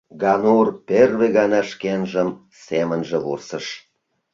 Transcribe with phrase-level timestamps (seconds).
[0.21, 2.29] Ганур первый гана шкенжым
[2.65, 3.65] семынже вурсыш.